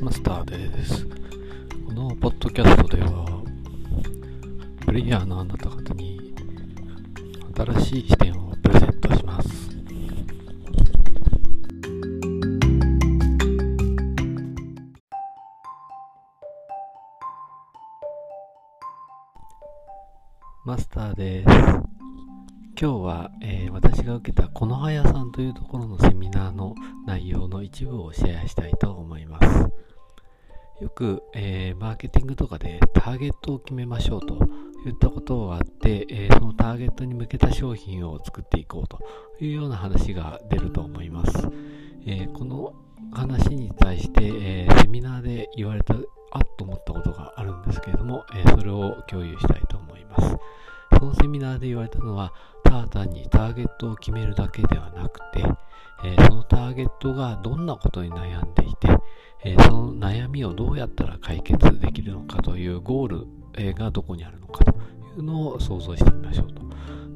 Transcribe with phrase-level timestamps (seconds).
[0.00, 1.04] マスターです。
[1.86, 3.42] このポッドキャストでは、
[4.86, 6.32] プレイヤーのあなた方に
[7.56, 9.48] 新しい視点をプレゼントします。
[20.64, 21.48] マスターです。
[21.48, 21.82] 今
[22.76, 23.72] 日は、えー
[24.08, 26.74] が受けたこのはやさんというところのセミナーの
[27.06, 29.68] 内容の一部をシェアしたいと思います。
[30.82, 34.34] よく、えーマーケティングとかでターゲットを決めましょうと
[34.86, 38.98] いったことがあって、えーそのターゲットに向けた商品を作っていこうと
[39.40, 41.48] いうような話が出ると思います。
[42.06, 42.72] えーこの
[43.12, 50.36] 話に対して、えセミナーで言われたあっと思ったことがあるんですけれども、えそれを共有したいと思います。
[50.98, 52.32] そのセミナーで言われたのは、
[52.68, 55.42] ただ単にターゲットを決めるだけではなくて、
[56.04, 58.88] えーそのターゲットがどんなことに悩んでいて、
[59.42, 64.74] えーその悩みをどうやったら解決できるのかというゴール、えーがどこにあるのかとい
[65.16, 66.62] うのを想像してみましょうと。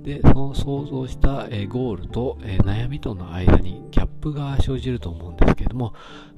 [0.03, 5.92] で、その想像した、えゴールと、え悩みとの間にギャップが生じると思うんですけれども、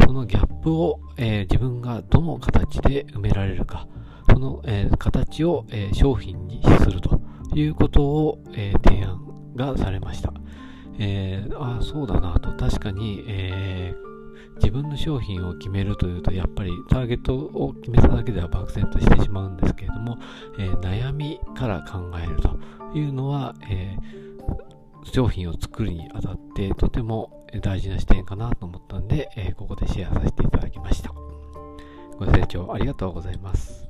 [0.04, 3.86] そのギャップを、え自分がどの形で埋められるか、
[4.28, 7.23] その、え形を、え商品にすると
[7.55, 9.20] いうことを、えー提案
[9.56, 10.33] がされました。
[10.98, 14.05] えーああ、そうだなと、確かに、えー
[14.56, 20.16] 自分の商品を決めるというと、やっぱりターゲットを決めただけでは漠然としてしまうんですけれども、
[20.58, 22.56] え悩みから考えると
[22.96, 23.96] いうのは、え
[25.12, 31.12] 商品を作るにあたってとても大事な視点かなと思ったんで、えここでシェアさせていただきました。
[32.18, 33.84] ご清聴ありがとうございます。